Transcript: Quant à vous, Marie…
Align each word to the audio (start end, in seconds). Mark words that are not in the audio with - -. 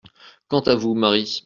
Quant 0.49 0.61
à 0.61 0.73
vous, 0.73 0.95
Marie… 0.95 1.39